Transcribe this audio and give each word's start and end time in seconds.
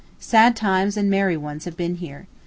Sad 0.19 0.55
times 0.55 0.97
and 0.97 1.11
merry 1.11 1.37
ones 1.37 1.65
have 1.65 1.77
been 1.77 1.93
here. 1.97 2.25